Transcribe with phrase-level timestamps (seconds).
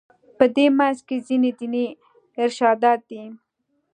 [0.37, 1.85] په دې منځ کې ځینې دیني
[2.43, 3.23] ارشادات دي.